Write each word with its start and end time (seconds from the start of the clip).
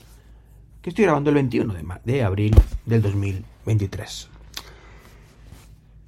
que 0.82 0.90
estoy 0.90 1.04
grabando 1.04 1.30
el 1.30 1.36
21 1.36 1.74
de, 2.04 2.22
abril 2.22 2.54
del 2.84 3.00
2023. 3.00 4.28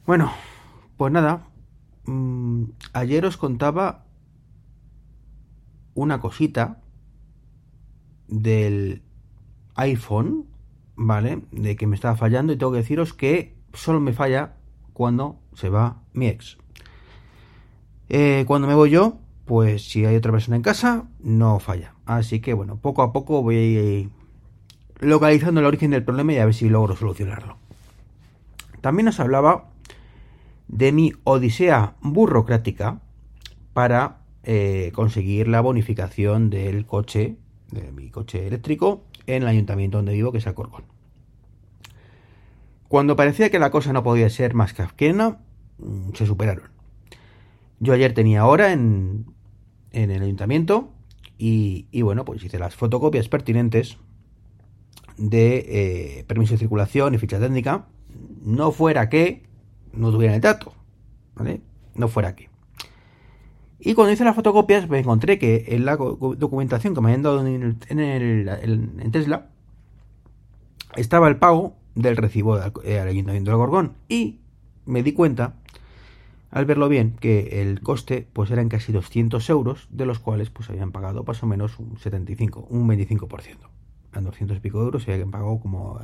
Bueno, 0.07 0.31
pues 0.99 1.11
nada, 1.11 1.49
mmm, 2.05 2.65
ayer 2.93 3.25
os 3.25 3.39
contaba 3.39 4.05
una 5.95 6.21
cosita 6.21 6.83
del 8.29 9.06
iPhone, 9.77 10.47
¿vale? 10.97 11.43
De 11.53 11.77
que 11.77 11.87
me 11.87 11.95
estaba 11.95 12.17
fallando 12.17 12.53
y 12.53 12.57
tengo 12.57 12.73
que 12.73 12.79
deciros 12.79 13.13
que 13.13 13.55
solo 13.73 14.01
me 14.01 14.13
falla 14.13 14.55
cuando 14.93 15.39
se 15.55 15.69
va 15.69 16.03
mi 16.13 16.29
ex. 16.29 16.59
Eh, 18.09 18.45
cuando 18.47 18.67
me 18.67 18.75
voy 18.75 18.91
yo, 18.91 19.19
pues 19.45 19.89
si 19.89 20.05
hay 20.05 20.17
otra 20.17 20.33
persona 20.33 20.57
en 20.57 20.63
casa, 20.63 21.09
no 21.21 21.59
falla. 21.61 21.95
Así 22.05 22.41
que 22.41 22.55
bueno, 22.55 22.77
poco 22.77 23.03
a 23.03 23.13
poco 23.13 23.43
voy 23.43 24.11
localizando 25.01 25.61
el 25.61 25.67
origen 25.67 25.91
del 25.91 26.05
problema 26.05 26.33
y 26.33 26.39
a 26.39 26.45
ver 26.45 26.55
si 26.55 26.69
logro 26.69 26.97
solucionarlo. 26.97 27.57
También 28.81 29.09
os 29.09 29.21
hablaba 29.21 29.71
de 30.69 30.93
mi 30.93 31.13
odisea 31.25 31.95
burocrática 32.01 33.01
para 33.73 34.19
eh, 34.43 34.93
conseguir 34.95 35.49
la 35.49 35.61
bonificación 35.61 36.51
del 36.51 36.87
coche, 36.87 37.37
de 37.71 37.93
mi 37.93 38.11
coche 38.11 38.47
eléctrico, 38.47 39.05
en 39.27 39.43
el 39.43 39.49
ayuntamiento 39.49 39.99
donde 39.99 40.13
vivo, 40.13 40.33
que 40.33 40.39
es 40.39 40.47
Alcorcón. 40.47 40.85
Cuando 42.89 43.17
parecía 43.17 43.51
que 43.51 43.59
la 43.59 43.71
cosa 43.71 43.93
no 43.93 44.03
podía 44.03 44.31
ser 44.31 44.55
más 44.55 44.73
kafkiana, 44.73 45.39
mm, 45.79 46.13
se 46.15 46.27
superaron. 46.27 46.71
Yo 47.81 47.93
ayer 47.93 48.15
tenía 48.15 48.47
hora 48.47 48.73
en, 48.73 49.27
en 49.93 50.11
el 50.11 50.23
ayuntamiento 50.23 50.91
y, 51.39 51.87
y, 51.91 52.03
bueno, 52.03 52.25
pues 52.25 52.43
hice 52.43 52.59
las 52.59 52.75
fotocopias 52.75 53.29
pertinentes 53.29 53.99
de 55.19 56.19
eh, 56.19 56.25
permiso 56.25 56.55
de 56.55 56.59
circulación 56.59 57.15
y 57.15 57.19
ficha 57.19 57.41
técnica, 57.41 57.87
no 58.43 58.71
fuera 58.71 59.09
que 59.09 59.43
no 59.93 60.11
tuvieran 60.11 60.37
el 60.37 60.41
dato, 60.41 60.73
¿vale? 61.35 61.61
No 61.95 62.09
fuera 62.09 62.35
que. 62.35 62.49
Y 63.79 63.95
cuando 63.95 64.13
hice 64.13 64.25
las 64.25 64.35
fotocopias, 64.35 64.89
me 64.89 65.01
encontré 65.01 65.39
que 65.39 65.67
en 65.69 65.85
la 65.85 65.97
documentación 65.97 66.95
que 66.95 67.01
me 67.01 67.09
habían 67.09 67.23
dado 67.23 67.47
en, 67.47 67.77
el, 67.99 69.11
Tesla 69.13 69.49
estaba 70.97 71.29
el 71.29 71.37
pago 71.37 71.77
del 71.95 72.17
recibo 72.17 72.59
del, 72.59 72.73
eh, 72.85 73.01
Ayuntamiento 73.01 73.51
de 73.51 73.57
Gorgón. 73.57 73.93
Y 74.09 74.41
me 74.87 75.03
di 75.03 75.13
cuenta, 75.13 75.57
al 76.51 76.65
verlo 76.65 76.89
bien, 76.89 77.17
que 77.21 77.61
el 77.61 77.83
coste 77.83 78.27
pues 78.33 78.51
eran 78.51 78.71
casi 78.71 78.93
200 78.93 79.49
euros, 79.51 79.89
de 79.91 80.07
los 80.07 80.21
cuales 80.21 80.49
pues 80.49 80.71
habían 80.71 80.91
pagado 80.91 81.23
más 81.25 81.43
o 81.43 81.47
menos 81.47 81.79
un 81.79 81.99
75, 81.99 82.67
un 82.71 82.89
25%. 82.89 83.57
Eran 84.13 84.25
200 84.25 84.57
y 84.57 84.61
pico 84.61 84.81
euros 84.81 85.07
y 85.07 85.13
habían 85.13 85.31
pagado 85.31 85.61
como... 85.61 86.01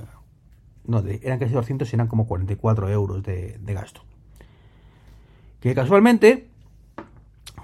No, 0.84 1.00
de, 1.00 1.20
eran 1.22 1.38
casi 1.38 1.54
200 1.54 1.91
y 1.91 1.96
eran 1.96 2.08
como 2.08 2.26
44 2.26 2.91
euros 2.91 3.22
de 3.22 3.58
gasto. 3.69 4.02
Que 5.60 5.75
casualmente 5.75 6.51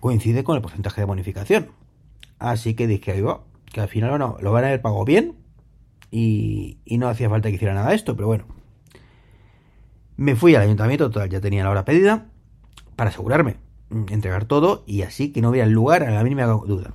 coincide 0.01 0.45
con 0.45 0.57
el 0.57 0.63
porcentaje 0.63 1.01
de 1.01 1.07
bonificación. 1.07 1.69
Así 2.39 2.75
que 2.75 2.87
dije, 2.87 3.13
ahí 3.13 3.21
va, 3.21 3.43
que 3.73 3.81
al 3.81 3.89
final 3.89 4.11
bueno, 4.11 4.37
lo 4.41 4.53
van 4.53 4.65
a 4.65 4.69
haber 4.69 4.81
pagado 4.81 5.05
bien 5.05 5.37
y, 6.11 6.79
no 6.87 7.09
hacía 7.09 7.29
falta 7.29 7.49
que 7.49 7.57
hiciera 7.57 7.75
nada 7.75 7.91
de 7.91 7.97
esto, 7.97 8.17
pero 8.17 8.29
bueno. 8.29 8.45
Me 10.17 10.35
fui 10.35 10.55
al 10.55 10.63
ayuntamiento, 10.63 11.11
total, 11.11 11.29
ya 11.29 11.41
tenía 11.41 11.63
la 11.63 11.71
hora 11.71 11.85
pedida, 11.85 12.27
para 12.97 13.11
asegurarme, 13.11 13.57
entregar 14.09 14.47
todo 14.47 14.83
y 14.87 15.03
así 15.03 15.33
que 15.33 15.41
no 15.41 15.51
hubiera 15.51 15.69
lugar 15.69 16.03
a 16.03 16.11
la 16.11 16.25
mínima 16.25 16.45
duda. 16.45 16.95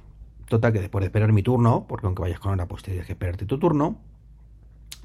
Total, 0.49 0.73
que 0.73 0.79
después 0.79 1.01
de 1.01 1.07
esperar 1.07 1.31
mi 1.31 1.41
turno, 1.41 1.85
porque 1.87 2.05
aunque 2.05 2.21
vayas 2.21 2.39
con 2.39 2.51
hora, 2.51 2.67
pues 2.67 2.83
tienes 2.83 3.05
que 3.05 3.13
esperarte 3.13 3.45
tu 3.45 3.57
turno, 3.59 3.97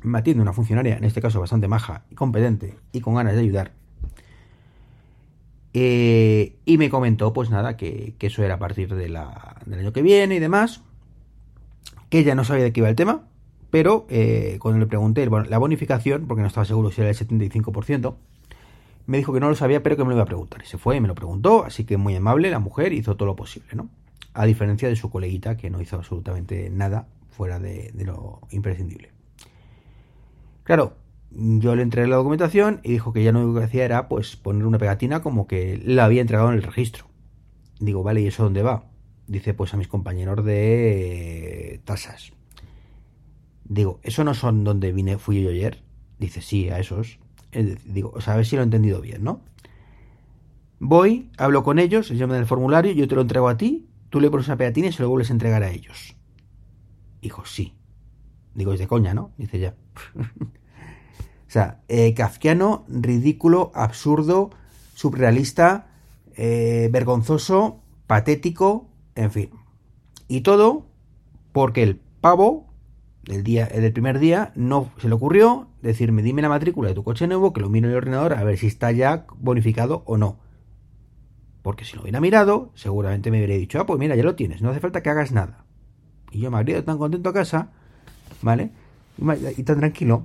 me 0.02 0.18
atiende 0.18 0.42
una 0.42 0.52
funcionaria, 0.52 0.96
en 0.96 1.04
este 1.04 1.20
caso 1.20 1.40
bastante 1.40 1.68
maja 1.68 2.04
y 2.10 2.14
competente 2.14 2.76
y 2.92 3.00
con 3.00 3.14
ganas 3.14 3.34
de 3.34 3.40
ayudar, 3.40 3.72
eh, 5.74 6.56
y 6.64 6.78
me 6.78 6.90
comentó, 6.90 7.32
pues 7.32 7.50
nada, 7.50 7.76
que, 7.76 8.14
eso 8.18 8.42
era 8.42 8.54
a 8.54 8.58
partir 8.58 8.94
del 8.94 9.16
año 9.16 9.92
que 9.92 10.02
viene 10.02 10.36
y 10.36 10.38
demás. 10.38 10.82
Que 12.08 12.20
ella 12.20 12.34
no 12.34 12.44
sabía 12.44 12.64
de 12.64 12.72
qué 12.72 12.80
iba 12.80 12.88
el 12.88 12.96
tema, 12.96 13.28
pero 13.70 14.06
eh, 14.08 14.58
cuando 14.60 14.80
le 14.80 14.86
pregunté 14.86 15.26
la 15.26 15.58
bonificación, 15.58 16.26
porque 16.26 16.40
no 16.40 16.48
estaba 16.48 16.64
seguro 16.64 16.90
si 16.90 17.02
era 17.02 17.10
el 17.10 17.16
75%, 17.16 18.14
me 19.06 19.18
dijo 19.18 19.32
que 19.32 19.40
no 19.40 19.48
lo 19.48 19.54
sabía, 19.54 19.82
pero 19.82 19.96
que 19.96 20.04
me 20.04 20.10
lo 20.10 20.16
iba 20.16 20.22
a 20.22 20.26
preguntar. 20.26 20.62
Y 20.62 20.66
se 20.66 20.78
fue 20.78 20.96
y 20.96 21.00
me 21.00 21.08
lo 21.08 21.14
preguntó, 21.14 21.64
así 21.64 21.84
que 21.84 21.96
muy 21.96 22.16
amable, 22.16 22.50
la 22.50 22.60
mujer 22.60 22.92
hizo 22.92 23.16
todo 23.16 23.26
lo 23.26 23.36
posible, 23.36 23.68
¿no? 23.74 23.90
A 24.32 24.46
diferencia 24.46 24.88
de 24.88 24.96
su 24.96 25.10
coleguita, 25.10 25.56
que 25.56 25.70
no 25.70 25.80
hizo 25.82 25.96
absolutamente 25.96 26.70
nada 26.70 27.08
fuera 27.30 27.58
de 27.58 27.92
lo 28.04 28.40
imprescindible. 28.50 29.10
Claro, 30.64 30.96
yo 31.30 31.76
le 31.76 31.82
entregué 31.82 32.08
la 32.08 32.16
documentación 32.16 32.80
y 32.82 32.92
dijo 32.92 33.12
que 33.12 33.22
ya 33.22 33.32
lo 33.32 33.54
que 33.54 33.64
hacía 33.64 33.84
era 33.84 34.08
pues 34.08 34.36
poner 34.36 34.66
una 34.66 34.78
pegatina 34.78 35.20
como 35.20 35.46
que 35.46 35.80
la 35.84 36.04
había 36.04 36.20
entregado 36.20 36.50
en 36.50 36.56
el 36.56 36.62
registro. 36.62 37.06
Digo, 37.80 38.02
vale, 38.02 38.22
¿y 38.22 38.26
eso 38.26 38.44
dónde 38.44 38.62
va? 38.62 38.86
Dice, 39.26 39.54
pues 39.54 39.74
a 39.74 39.76
mis 39.76 39.88
compañeros 39.88 40.44
de 40.44 41.80
tasas. 41.84 42.32
Digo, 43.64 44.00
¿eso 44.02 44.24
no 44.24 44.34
son 44.34 44.64
donde 44.64 44.92
vine, 44.92 45.18
fui 45.18 45.42
yo 45.42 45.50
ayer? 45.50 45.82
Dice, 46.18 46.40
sí, 46.40 46.70
a 46.70 46.78
esos. 46.78 47.18
Digo, 47.84 48.12
o 48.14 48.20
sea, 48.20 48.34
a 48.34 48.36
ver 48.36 48.46
si 48.46 48.56
lo 48.56 48.62
he 48.62 48.64
entendido 48.64 49.00
bien, 49.00 49.22
¿no? 49.22 49.42
Voy, 50.80 51.30
hablo 51.36 51.62
con 51.62 51.78
ellos, 51.78 52.10
ellos 52.10 52.28
me 52.28 52.34
dan 52.34 52.42
el 52.42 52.48
formulario, 52.48 52.92
yo 52.92 53.06
te 53.08 53.14
lo 53.14 53.22
entrego 53.22 53.48
a 53.48 53.56
ti, 53.56 53.88
tú 54.10 54.20
le 54.20 54.30
pones 54.30 54.46
una 54.46 54.56
pegatina 54.56 54.88
y 54.88 54.92
se 54.92 55.02
lo 55.02 55.08
vuelves 55.08 55.30
a 55.30 55.34
entregar 55.34 55.62
a 55.62 55.70
ellos. 55.70 56.16
Dijo, 57.20 57.44
sí. 57.44 57.74
Digo, 58.54 58.72
es 58.72 58.78
de 58.78 58.86
coña, 58.86 59.12
¿no? 59.12 59.32
Dice 59.36 59.58
ya. 59.58 59.74
O 61.48 61.50
sea, 61.50 61.80
eh, 61.88 62.12
kafkiano, 62.12 62.84
ridículo, 62.88 63.72
absurdo, 63.74 64.50
surrealista, 64.94 65.86
eh, 66.36 66.90
vergonzoso, 66.92 67.80
patético, 68.06 68.86
en 69.14 69.30
fin. 69.30 69.50
Y 70.28 70.42
todo 70.42 70.86
porque 71.52 71.82
el 71.82 72.00
pavo 72.20 72.66
del, 73.24 73.44
día, 73.44 73.66
del 73.66 73.92
primer 73.92 74.18
día 74.18 74.52
no 74.56 74.90
se 74.98 75.08
le 75.08 75.14
ocurrió 75.14 75.68
decirme, 75.80 76.22
dime 76.22 76.42
la 76.42 76.50
matrícula 76.50 76.90
de 76.90 76.94
tu 76.94 77.02
coche 77.02 77.26
nuevo, 77.26 77.54
que 77.54 77.62
lo 77.62 77.70
miro 77.70 77.86
en 77.86 77.92
el 77.92 77.96
ordenador 77.96 78.34
a 78.34 78.44
ver 78.44 78.58
si 78.58 78.66
está 78.66 78.92
ya 78.92 79.26
bonificado 79.38 80.02
o 80.04 80.18
no. 80.18 80.38
Porque 81.62 81.86
si 81.86 81.96
lo 81.96 82.02
hubiera 82.02 82.20
mirado, 82.20 82.72
seguramente 82.74 83.30
me 83.30 83.38
hubiera 83.38 83.54
dicho, 83.54 83.80
ah, 83.80 83.86
pues 83.86 83.98
mira, 83.98 84.16
ya 84.16 84.22
lo 84.22 84.34
tienes, 84.34 84.60
no 84.60 84.68
hace 84.68 84.80
falta 84.80 85.02
que 85.02 85.08
hagas 85.10 85.32
nada. 85.32 85.64
Y 86.30 86.40
yo 86.40 86.50
me 86.50 86.58
habría 86.58 86.76
ido 86.76 86.84
tan 86.84 86.98
contento 86.98 87.30
a 87.30 87.32
casa, 87.32 87.70
¿vale? 88.42 88.70
Y 89.56 89.62
tan 89.62 89.78
tranquilo, 89.78 90.24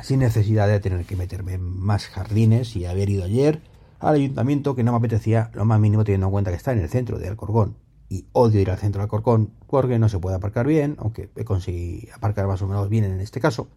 sin 0.00 0.20
necesidad 0.20 0.68
de 0.68 0.80
tener 0.80 1.04
que 1.04 1.16
meterme 1.16 1.54
en 1.54 1.62
más 1.62 2.06
jardines 2.06 2.76
y 2.76 2.86
haber 2.86 3.10
ido 3.10 3.24
ayer 3.24 3.62
al 3.98 4.14
ayuntamiento 4.14 4.74
que 4.74 4.82
no 4.82 4.92
me 4.92 4.98
apetecía 4.98 5.50
lo 5.54 5.64
más 5.64 5.78
mínimo 5.78 6.04
teniendo 6.04 6.26
en 6.26 6.32
cuenta 6.32 6.50
que 6.50 6.56
está 6.56 6.72
en 6.72 6.80
el 6.80 6.88
centro 6.88 7.18
de 7.18 7.28
Alcorcón 7.28 7.76
y 8.08 8.26
odio 8.32 8.60
ir 8.60 8.70
al 8.70 8.78
centro 8.78 8.98
de 8.98 9.04
Alcorcón 9.04 9.54
porque 9.68 9.98
no 9.98 10.08
se 10.08 10.18
puede 10.18 10.36
aparcar 10.36 10.66
bien, 10.66 10.96
aunque 10.98 11.30
he 11.36 11.44
conseguido 11.44 12.14
aparcar 12.14 12.46
más 12.46 12.60
o 12.62 12.66
menos 12.66 12.88
bien 12.88 13.04
en 13.04 13.20
este 13.20 13.40
caso. 13.40 13.68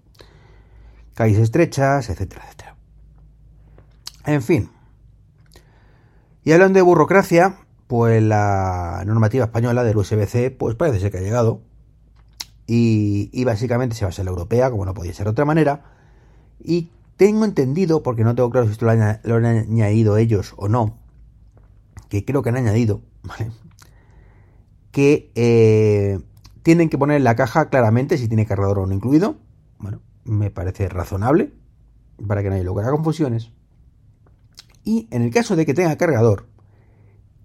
Calles 1.14 1.40
estrechas, 1.40 2.10
etcétera, 2.10 2.44
etcétera. 2.44 2.76
En 4.26 4.42
fin. 4.42 4.70
Y 6.44 6.52
hablando 6.52 6.78
de 6.78 6.82
burocracia, 6.82 7.60
pues 7.88 8.22
la 8.22 9.04
normativa 9.06 9.46
española 9.46 9.84
del 9.84 9.96
USB-C 9.96 10.52
pues 10.52 10.76
parece 10.76 11.00
ser 11.00 11.12
que 11.12 11.20
ha 11.20 11.22
llegado 11.22 11.62
y, 12.68 13.30
y 13.32 13.44
básicamente 13.46 13.96
se 13.96 14.06
va 14.06 14.10
a 14.10 14.12
ser 14.12 14.26
la 14.26 14.32
europea, 14.32 14.70
como 14.72 14.86
no 14.86 14.94
podía 14.94 15.14
ser 15.14 15.28
de 15.28 15.32
otra 15.32 15.46
manera, 15.46 15.95
y 16.60 16.90
tengo 17.18 17.46
entendido, 17.46 18.04
porque 18.04 18.24
no 18.24 18.36
tengo 18.36 18.50
claro 18.50 18.68
si 18.68 18.74
esto 18.74 18.86
lo 18.86 18.92
han, 18.92 19.46
añadido 19.46 20.18
ellos 20.18 20.54
o 20.58 20.68
no, 20.68 20.98
que 22.10 22.26
creo 22.26 22.42
que 22.42 22.50
han 22.50 22.58
añadido, 22.58 23.02
¿vale? 23.24 23.52
Que 24.92 25.32
eh, 25.36 26.20
tienen 26.64 26.90
que 26.90 26.98
poner 26.98 27.18
en 27.18 27.24
la 27.24 27.36
caja 27.36 27.70
claramente 27.70 28.18
si 28.18 28.28
tiene 28.28 28.46
cargador 28.46 28.80
o 28.80 28.86
no 28.86 28.94
incluido. 28.94 29.38
Bueno, 29.78 30.02
me 30.24 30.52
parece 30.52 30.90
razonable, 30.90 31.54
para 32.28 32.44
que 32.44 32.50
nadie 32.50 32.64
lo 32.64 32.78
haga 32.80 32.92
confusiones. 32.92 33.52
Y 34.84 35.08
en 35.12 35.22
el 35.22 35.32
caso 35.32 35.56
de 35.56 35.66
que 35.66 35.74
tenga 35.74 35.98
cargador, 35.98 36.48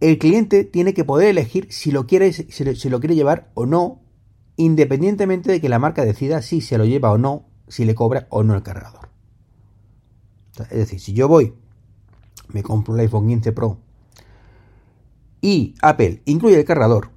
el 0.01 0.19
cliente 0.19 0.65
tiene 0.65 0.95
que 0.95 1.05
poder 1.05 1.29
elegir 1.29 1.69
si 1.71 1.91
lo 1.91 2.07
quiere 2.07 2.33
llevar 2.33 3.51
o 3.55 3.67
no, 3.67 4.03
independientemente 4.57 5.51
de 5.51 5.61
que 5.61 5.69
la 5.69 5.79
marca 5.79 6.05
decida 6.05 6.43
si 6.43 6.61
se 6.61 6.79
lo 6.79 6.85
lleva 6.85 7.11
o 7.11 7.19
no, 7.19 7.50
si 7.71 7.85
le 7.85 7.95
cobra 7.95 8.27
o 8.29 8.43
no 8.43 8.55
el 8.55 8.63
cargador. 8.63 9.09
Es 10.59 10.79
decir, 10.79 11.01
si 11.01 11.15
yo 11.15 11.29
voy, 11.29 11.55
me 12.49 12.63
compro 12.63 12.93
un 12.93 13.01
iPhone 13.01 13.29
15 13.29 13.53
Pro 13.53 13.79
y 15.41 15.75
Apple 15.81 16.21
incluye 16.27 16.59
el 16.59 16.65
cargador, 16.65 17.11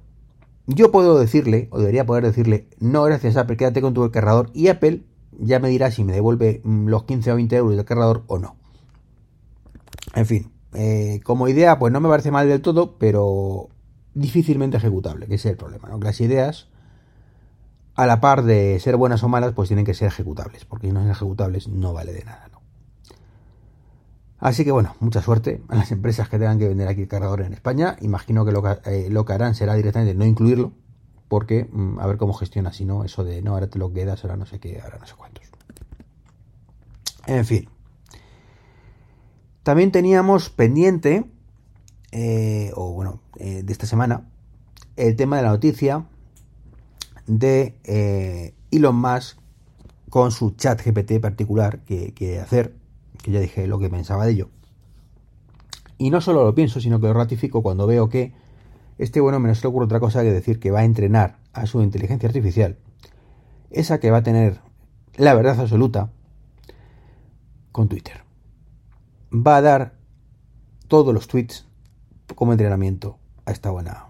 yo 0.66 0.90
puedo 0.90 1.18
decirle, 1.18 1.68
o 1.72 1.78
debería 1.78 2.06
poder 2.06 2.24
decirle, 2.24 2.68
no 2.78 3.02
gracias 3.02 3.36
Apple, 3.36 3.58
quédate 3.58 3.82
con 3.82 3.92
tu 3.92 4.10
cargador 4.10 4.50
y 4.54 4.68
Apple 4.68 5.04
ya 5.38 5.58
me 5.58 5.68
dirá 5.68 5.90
si 5.90 6.04
me 6.04 6.12
devuelve 6.12 6.62
mm, 6.64 6.86
los 6.88 7.04
15 7.04 7.32
o 7.32 7.34
20 7.36 7.56
euros 7.56 7.76
del 7.76 7.84
cargador 7.84 8.24
o 8.28 8.38
no. 8.38 8.56
En 10.14 10.26
fin, 10.26 10.52
eh, 10.74 11.20
como 11.24 11.48
idea, 11.48 11.78
pues 11.78 11.92
no 11.92 12.00
me 12.00 12.08
parece 12.08 12.30
mal 12.30 12.48
del 12.48 12.62
todo, 12.62 12.96
pero 12.98 13.68
difícilmente 14.14 14.76
ejecutable, 14.76 15.26
que 15.26 15.34
es 15.34 15.44
el 15.46 15.56
problema, 15.56 15.88
¿no? 15.88 15.98
las 15.98 16.20
ideas, 16.20 16.68
a 17.94 18.06
la 18.06 18.20
par 18.20 18.42
de 18.42 18.78
ser 18.80 18.96
buenas 18.96 19.22
o 19.22 19.28
malas, 19.28 19.52
pues 19.52 19.68
tienen 19.68 19.84
que 19.84 19.94
ser 19.94 20.08
ejecutables, 20.08 20.64
porque 20.64 20.88
si 20.88 20.92
no 20.92 21.00
son 21.00 21.10
ejecutables 21.10 21.68
no 21.68 21.92
vale 21.92 22.12
de 22.12 22.24
nada, 22.24 22.48
¿no? 22.50 22.60
Así 24.40 24.64
que 24.64 24.72
bueno, 24.72 24.94
mucha 25.00 25.22
suerte 25.22 25.62
a 25.68 25.76
las 25.76 25.90
empresas 25.90 26.28
que 26.28 26.38
tengan 26.38 26.58
que 26.58 26.68
vender 26.68 26.88
aquí 26.88 27.02
el 27.02 27.08
cargador 27.08 27.40
en 27.42 27.54
España. 27.54 27.96
Imagino 28.02 28.44
que 28.44 28.52
lo 28.52 28.62
que, 28.62 28.76
eh, 28.84 29.08
lo 29.10 29.24
que 29.24 29.32
harán 29.32 29.54
será 29.54 29.74
directamente 29.74 30.14
no 30.14 30.26
incluirlo, 30.26 30.72
porque 31.28 31.68
mm, 31.72 31.98
a 31.98 32.06
ver 32.06 32.18
cómo 32.18 32.34
gestiona, 32.34 32.72
si 32.72 32.84
no, 32.84 33.04
eso 33.04 33.24
de 33.24 33.40
no, 33.40 33.52
ahora 33.52 33.68
te 33.68 33.78
lo 33.78 33.92
quedas, 33.92 34.22
ahora 34.24 34.36
no 34.36 34.44
sé 34.44 34.58
qué, 34.58 34.80
ahora 34.82 34.98
no 34.98 35.06
sé 35.06 35.14
cuántos. 35.16 35.44
En 37.26 37.44
fin. 37.44 37.68
También 39.62 39.92
teníamos 39.92 40.50
pendiente, 40.50 41.24
eh, 42.12 42.70
o 42.74 42.92
bueno, 42.92 43.20
eh, 43.36 43.62
de 43.62 43.72
esta 43.72 43.86
semana, 43.86 44.28
el 44.96 45.16
tema 45.16 45.36
de 45.38 45.42
la 45.42 45.50
noticia 45.50 46.04
de 47.26 47.78
eh, 47.84 48.54
Elon 48.70 48.96
Musk 48.96 49.38
con 50.10 50.30
su 50.30 50.52
chat 50.52 50.80
GPT 50.84 51.20
particular 51.20 51.80
que 51.80 52.14
quiere 52.14 52.40
hacer, 52.40 52.74
que 53.22 53.32
ya 53.32 53.40
dije 53.40 53.66
lo 53.66 53.78
que 53.78 53.90
pensaba 53.90 54.26
de 54.26 54.32
ello. 54.32 54.48
Y 55.98 56.10
no 56.10 56.20
solo 56.20 56.44
lo 56.44 56.54
pienso, 56.54 56.80
sino 56.80 57.00
que 57.00 57.06
lo 57.06 57.14
ratifico 57.14 57.62
cuando 57.62 57.86
veo 57.86 58.08
que 58.08 58.32
este 58.98 59.20
bueno 59.20 59.40
me 59.40 59.54
se 59.54 59.62
le 59.62 59.68
ocurre 59.68 59.86
otra 59.86 60.00
cosa 60.00 60.22
que 60.22 60.30
decir 60.32 60.60
que 60.60 60.70
va 60.70 60.80
a 60.80 60.84
entrenar 60.84 61.38
a 61.52 61.66
su 61.66 61.82
inteligencia 61.82 62.28
artificial, 62.28 62.78
esa 63.70 63.98
que 63.98 64.10
va 64.10 64.18
a 64.18 64.22
tener 64.22 64.60
la 65.16 65.34
verdad 65.34 65.58
absoluta 65.60 66.10
con 67.72 67.88
Twitter 67.88 68.24
va 69.34 69.56
a 69.56 69.62
dar 69.62 69.94
todos 70.86 71.12
los 71.12 71.26
tweets 71.26 71.66
como 72.34 72.52
entrenamiento 72.52 73.18
a 73.46 73.50
esta 73.50 73.70
buena 73.70 74.06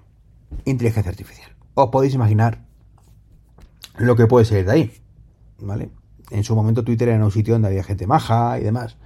inteligencia 0.64 1.10
artificial. 1.10 1.50
Os 1.74 1.88
podéis 1.88 2.14
imaginar 2.14 2.63
lo 3.96 4.16
que 4.16 4.26
puede 4.26 4.44
ser 4.44 4.64
de 4.64 4.72
ahí, 4.72 4.92
¿vale? 5.60 5.90
En 6.30 6.44
su 6.44 6.54
momento 6.54 6.84
Twitter 6.84 7.08
era 7.08 7.24
un 7.24 7.30
sitio 7.30 7.54
donde 7.54 7.68
había 7.68 7.84
gente 7.84 8.06
maja 8.06 8.58
y 8.58 8.64
demás, 8.64 8.96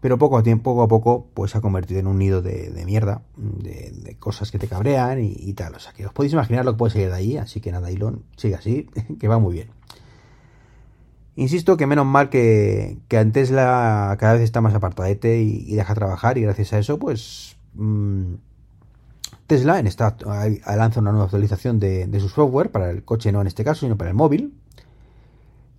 pero 0.00 0.18
poco 0.18 0.38
a 0.38 0.42
tiempo, 0.42 0.72
poco 0.72 0.82
a 0.82 0.88
poco, 0.88 1.30
pues 1.34 1.50
se 1.50 1.58
ha 1.58 1.60
convertido 1.60 2.00
en 2.00 2.06
un 2.06 2.18
nido 2.18 2.42
de, 2.42 2.82
mierda, 2.86 3.22
de, 3.36 4.16
cosas 4.18 4.50
que 4.50 4.58
te 4.58 4.68
cabrean 4.68 5.18
y, 5.20 5.52
tal. 5.54 5.74
O 5.74 5.80
sea, 5.80 5.92
que 5.92 6.06
os 6.06 6.12
podéis 6.12 6.32
imaginar 6.32 6.64
lo 6.64 6.72
que 6.72 6.78
puede 6.78 6.92
ser 6.92 7.10
de 7.10 7.16
ahí, 7.16 7.36
así 7.36 7.60
que 7.60 7.72
nada, 7.72 7.90
Elon, 7.90 8.24
sigue 8.36 8.54
así, 8.54 8.88
que 9.20 9.28
va 9.28 9.38
muy 9.38 9.54
bien. 9.54 9.70
Insisto 11.34 11.76
que 11.76 11.86
menos 11.86 12.06
mal 12.06 12.30
que, 12.30 12.98
que 13.08 13.22
Tesla 13.26 14.16
cada 14.18 14.34
vez 14.34 14.42
está 14.42 14.60
más 14.60 14.74
apartadete 14.74 15.42
y, 15.42 15.64
y 15.66 15.74
deja 15.74 15.94
trabajar 15.94 16.38
y 16.38 16.42
gracias 16.42 16.72
a 16.72 16.78
eso 16.78 16.98
pues 16.98 17.56
mmm, 17.74 18.36
Tesla 19.46 19.78
en 19.78 19.86
esta 19.86 20.16
lanza 20.66 21.00
una 21.00 21.12
nueva 21.12 21.24
actualización 21.24 21.78
de, 21.78 22.20
su 22.20 22.28
software 22.28 22.70
para 22.70 22.90
el 22.90 23.04
coche 23.04 23.32
no 23.32 23.40
en 23.40 23.46
este 23.46 23.64
caso 23.64 23.80
sino 23.80 23.96
para 23.96 24.10
el 24.10 24.16
móvil. 24.16 24.54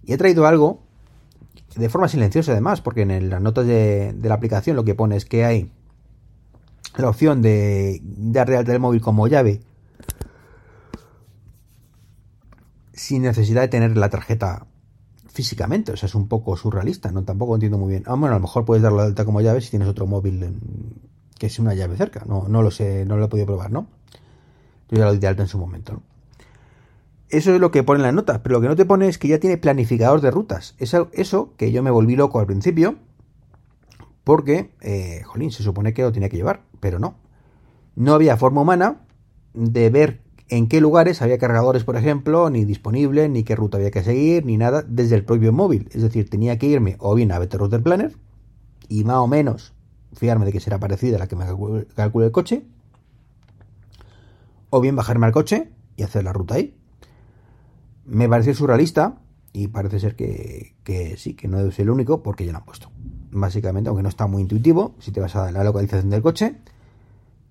Y 0.03 0.13
ha 0.13 0.17
traído 0.17 0.47
algo 0.47 0.79
de 1.75 1.89
forma 1.89 2.07
silenciosa 2.07 2.53
además 2.53 2.81
porque 2.81 3.01
en 3.01 3.29
las 3.29 3.41
notas 3.41 3.67
de, 3.67 4.15
la 4.21 4.33
aplicación 4.33 4.75
lo 4.75 4.85
que 4.85 4.95
pone 4.95 5.15
es 5.17 5.25
que 5.25 5.45
hay 5.45 5.71
la 6.95 7.09
opción 7.09 7.41
de 7.41 8.01
dar 8.03 8.49
de 8.49 8.57
alta 8.57 8.73
el 8.73 8.79
móvil 8.79 9.01
como 9.01 9.27
llave 9.27 9.61
sin 12.93 13.21
necesidad 13.21 13.61
de 13.61 13.67
tener 13.67 13.95
la 13.95 14.09
tarjeta 14.09 14.65
físicamente, 15.27 15.91
o 15.91 15.97
sea, 15.97 16.07
es 16.07 16.15
un 16.15 16.27
poco 16.27 16.57
surrealista, 16.57 17.11
no 17.11 17.23
tampoco 17.23 17.53
entiendo 17.53 17.77
muy 17.77 17.91
bien. 17.91 18.03
Ah, 18.07 18.15
bueno, 18.15 18.29
a 18.29 18.39
lo 18.39 18.41
mejor 18.41 18.65
puedes 18.65 18.81
darlo 18.81 19.01
de 19.01 19.09
alta 19.09 19.23
como 19.23 19.39
llave 19.39 19.61
si 19.61 19.69
tienes 19.69 19.87
otro 19.87 20.07
móvil 20.07 20.39
que 21.37 21.47
es 21.47 21.59
una 21.59 21.73
llave 21.73 21.97
cerca, 21.97 22.23
no, 22.25 22.47
no 22.47 22.61
lo 22.61 22.71
sé, 22.71 23.05
no 23.05 23.17
lo 23.17 23.25
he 23.25 23.27
podido 23.27 23.47
probar, 23.47 23.71
¿no? 23.71 23.87
Yo 24.89 24.97
ya 24.97 25.05
lo 25.05 25.13
di 25.13 25.19
de 25.19 25.27
alta 25.27 25.43
en 25.43 25.47
su 25.47 25.57
momento. 25.57 26.01
Eso 27.29 27.53
es 27.53 27.59
lo 27.59 27.71
que 27.71 27.83
pone 27.83 27.99
en 27.99 28.03
las 28.03 28.13
notas, 28.13 28.39
pero 28.39 28.55
lo 28.55 28.61
que 28.61 28.67
no 28.69 28.75
te 28.75 28.85
pone 28.85 29.07
es 29.07 29.17
que 29.17 29.27
ya 29.27 29.39
tiene 29.39 29.57
planificador 29.57 30.21
de 30.21 30.31
rutas. 30.31 30.75
Eso, 30.77 31.09
eso 31.11 31.53
que 31.57 31.71
yo 31.71 31.83
me 31.83 31.91
volví 31.91 32.15
loco 32.15 32.39
al 32.39 32.45
principio, 32.45 32.95
porque, 34.23 34.71
eh, 34.81 35.21
jolín, 35.25 35.51
se 35.51 35.63
supone 35.63 35.93
que 35.93 36.03
lo 36.03 36.11
tenía 36.11 36.29
que 36.29 36.37
llevar, 36.37 36.61
pero 36.79 36.99
no. 36.99 37.15
No 37.95 38.13
había 38.13 38.37
forma 38.37 38.61
humana 38.61 39.01
de 39.53 39.89
ver 39.89 40.21
en 40.49 40.67
qué 40.67 40.79
lugares 40.79 41.21
había 41.21 41.37
cargadores, 41.37 41.83
por 41.83 41.97
ejemplo, 41.97 42.49
ni 42.49 42.63
disponible, 42.63 43.27
ni 43.27 43.43
qué 43.43 43.55
ruta 43.55 43.77
había 43.77 43.91
que 43.91 44.03
seguir, 44.03 44.45
ni 44.45 44.57
nada 44.57 44.83
desde 44.87 45.15
el 45.15 45.25
propio 45.25 45.51
móvil. 45.51 45.89
Es 45.91 46.01
decir, 46.01 46.29
tenía 46.29 46.57
que 46.57 46.67
irme 46.67 46.95
o 46.99 47.15
bien 47.15 47.31
a 47.31 47.39
Better 47.39 47.59
Router 47.59 47.83
Planner 47.83 48.15
y 48.87 49.03
más 49.03 49.17
o 49.17 49.27
menos 49.27 49.73
fiarme 50.17 50.45
de 50.45 50.51
que 50.51 50.59
será 50.59 50.79
parecida 50.79 51.17
a 51.17 51.19
la 51.19 51.27
que 51.27 51.35
me 51.35 51.45
calcule 51.95 52.25
el 52.25 52.31
coche, 52.31 52.65
o 54.69 54.81
bien 54.81 54.95
bajarme 54.95 55.25
al 55.25 55.31
coche 55.31 55.69
y 55.95 56.03
hacer 56.03 56.23
la 56.23 56.33
ruta 56.33 56.55
ahí. 56.55 56.75
Me 58.05 58.27
parece 58.27 58.53
surrealista 58.53 59.19
y 59.53 59.67
parece 59.67 59.99
ser 59.99 60.15
que, 60.15 60.73
sí, 61.17 61.33
que 61.33 61.47
no 61.47 61.71
ser 61.71 61.83
el 61.83 61.89
único 61.89 62.23
porque 62.23 62.45
ya 62.45 62.51
lo 62.51 62.59
han 62.59 62.65
puesto. 62.65 62.89
Básicamente, 63.31 63.89
aunque 63.89 64.03
no 64.03 64.09
está 64.09 64.27
muy 64.27 64.41
intuitivo, 64.41 64.95
si 64.99 65.11
te 65.11 65.19
vas 65.19 65.35
a 65.35 65.51
la 65.51 65.63
localización 65.63 66.09
del 66.09 66.21
coche, 66.21 66.55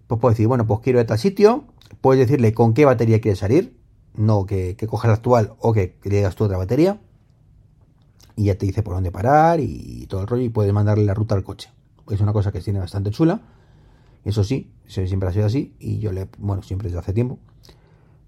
pues 0.06 0.20
puedes 0.20 0.36
decir, 0.36 0.48
bueno, 0.48 0.66
pues 0.66 0.80
quiero 0.80 0.98
ir 0.98 1.04
a 1.04 1.06
tal 1.06 1.18
sitio, 1.18 1.64
puedes 2.00 2.26
decirle 2.26 2.54
con 2.54 2.74
qué 2.74 2.84
batería 2.84 3.20
quieres 3.20 3.40
salir, 3.40 3.76
no 4.14 4.46
que, 4.46 4.76
que 4.76 4.86
la 4.86 5.12
actual 5.12 5.54
o 5.58 5.72
que, 5.72 5.98
digas 6.04 6.34
tú 6.36 6.44
otra 6.44 6.56
batería, 6.56 7.00
y 8.34 8.44
ya 8.44 8.56
te 8.56 8.66
dice 8.66 8.82
por 8.82 8.94
dónde 8.94 9.10
parar 9.10 9.60
y 9.60 10.06
todo 10.08 10.22
el 10.22 10.26
rollo, 10.26 10.42
y 10.42 10.48
puedes 10.48 10.72
mandarle 10.72 11.04
la 11.04 11.14
ruta 11.14 11.34
al 11.34 11.44
coche. 11.44 11.70
Es 12.10 12.20
una 12.20 12.32
cosa 12.32 12.52
que 12.52 12.60
tiene 12.60 12.78
bastante 12.78 13.10
chula, 13.10 13.40
eso 14.24 14.42
sí, 14.42 14.72
siempre 14.86 15.28
ha 15.28 15.32
sido 15.32 15.46
así, 15.46 15.76
y 15.78 15.98
yo 15.98 16.12
le, 16.12 16.28
bueno, 16.38 16.62
siempre 16.62 16.88
desde 16.88 16.98
hace 16.98 17.12
tiempo. 17.12 17.38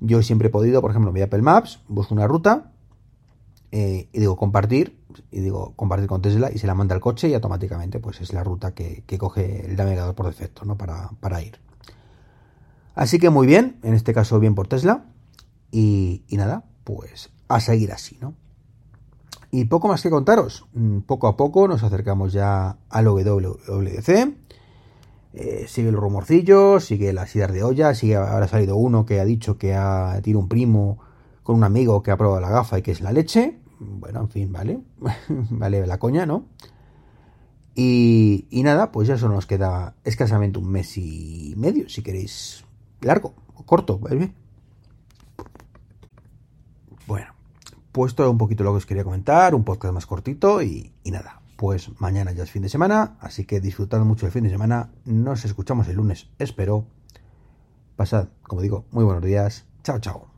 Yo 0.01 0.23
siempre 0.23 0.49
he 0.49 0.51
podido, 0.51 0.81
por 0.81 0.93
ejemplo, 0.93 1.11
voy 1.11 1.23
a 1.23 1.25
Apple 1.25 1.43
Maps, 1.43 1.81
busco 1.89 2.15
una 2.15 2.27
ruta, 2.27 2.73
eh, 3.73 4.09
y 4.13 4.21
digo 4.21 4.37
compartir, 4.37 4.99
y 5.31 5.41
digo 5.41 5.73
compartir 5.75 6.07
con 6.07 6.23
Tesla, 6.23 6.51
y 6.53 6.59
se 6.59 6.67
la 6.67 6.75
manda 6.75 6.95
al 6.95 7.01
coche, 7.01 7.29
y 7.29 7.35
automáticamente 7.35 7.99
pues 7.99 8.21
es 8.21 8.33
la 8.33 8.45
ruta 8.45 8.75
que, 8.75 9.03
que 9.07 9.19
coge 9.19 9.67
el 9.67 9.77
navegador 9.77 10.15
por 10.15 10.27
defecto, 10.27 10.65
¿no? 10.65 10.77
Para, 10.77 11.11
para 11.21 11.43
ir. 11.43 11.59
Así 12.95 13.19
que 13.19 13.31
muy 13.31 13.47
bien, 13.47 13.79
en 13.83 13.95
este 13.95 14.15
caso 14.15 14.39
bien 14.39 14.55
por 14.55 14.69
Tesla. 14.69 15.05
Y 15.71 16.23
nada, 16.31 16.65
pues 16.85 17.31
a 17.49 17.61
seguir 17.61 17.93
así, 17.93 18.19
¿no? 18.21 18.35
Y 19.51 19.65
poco 19.65 19.89
más 19.89 20.03
que 20.03 20.11
contaros. 20.11 20.67
Mm, 20.75 21.01
poco 21.01 21.27
a 21.27 21.37
poco 21.37 21.69
nos 21.69 21.83
acercamos 21.83 22.33
ya 22.33 22.79
al 22.89 23.09
WWDC. 23.09 24.37
Eh, 25.35 25.67
sigue 25.69 25.89
el 25.89 25.97
rumorcillo, 25.97 26.81
sigue 26.81 27.13
las 27.13 27.35
ideas 27.37 27.53
de 27.53 27.63
olla, 27.63 27.95
sigue 27.95 28.17
ahora 28.17 28.47
ha 28.47 28.49
salido 28.49 28.77
uno 28.77 29.07
que 29.07 29.21
ha 29.21 29.25
dicho 29.25 29.59
que 29.59 29.75
ha 29.75 30.21
tiene 30.23 30.39
un 30.39 30.49
primo 30.49 30.99
con 31.43 31.57
un 31.57 31.65
amigo 31.65 32.03
que 32.03 32.11
ha 32.11 32.17
probado 32.17 32.41
la 32.41 32.51
gafa 32.51 32.79
y 32.79 32.83
que 32.83 32.91
es 32.91 33.01
la 33.01 33.13
leche. 33.13 33.59
Bueno, 33.79 34.21
en 34.21 34.29
fin, 34.29 34.53
vale. 34.53 34.81
vale 35.51 35.87
la 35.87 35.99
coña, 35.99 36.27
¿no? 36.27 36.47
Y, 37.81 38.49
nada, 38.51 38.91
pues 38.91 39.07
ya 39.07 39.17
solo 39.17 39.35
nos 39.35 39.47
queda 39.47 39.95
escasamente 40.03 40.59
un 40.59 40.69
mes 40.69 40.99
y 40.99 41.55
medio, 41.57 41.89
si 41.89 42.03
queréis 42.03 42.65
largo 43.01 43.35
o 43.55 43.63
corto, 43.65 44.01
¿vale? 44.01 44.33
Bueno, 47.07 47.33
pues 47.99 48.15
todo 48.15 48.31
un 48.31 48.39
poquito 48.39 48.63
lo 48.63 48.71
que 48.71 48.77
os 48.77 48.87
quería 48.87 49.03
comentar, 49.03 49.57
un 49.57 49.65
podcast 49.65 49.93
más 49.93 50.07
cortito 50.07 50.63
y, 50.63 50.93
nada, 51.05 51.43
pues 51.57 51.91
mañana 52.01 52.31
ya 52.31 52.45
es 52.45 52.51
fin 52.53 52.63
de 52.63 52.69
semana, 52.69 53.17
así 53.19 53.45
que 53.45 53.59
disfrutando 53.59 54.07
mucho 54.07 54.25
el 54.25 54.31
fin 54.31 54.45
de 54.45 54.51
semana, 54.51 54.93
nos 55.05 55.45
escuchamos 55.45 55.89
el 55.89 55.97
lunes, 55.97 56.29
espero. 56.39 56.87
Pasad, 57.97 58.29
como 58.45 58.63
digo, 58.63 58.85
muy 58.93 59.03
buenos 59.03 59.25
días, 59.25 59.67
chao, 59.83 59.99
chao. 59.99 60.38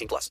18 0.00 0.08
plus. 0.08 0.28